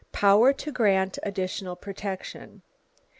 [0.13, 2.63] Power to grant additional protection.